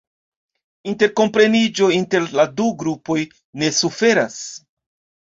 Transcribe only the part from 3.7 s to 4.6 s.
suferas.